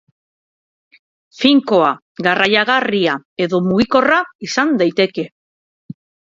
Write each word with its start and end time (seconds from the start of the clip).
Finkoa, 1.41 1.89
garraiagarria 2.27 3.19
edo 3.47 3.61
mugikorra 3.67 4.19
izan 4.49 4.75
daiteke. 4.83 5.29